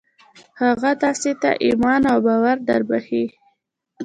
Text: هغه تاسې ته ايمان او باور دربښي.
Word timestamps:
هغه 0.61 0.91
تاسې 1.03 1.31
ته 1.41 1.49
ايمان 1.65 2.01
او 2.11 2.17
باور 2.25 2.57
دربښي. 2.67 3.25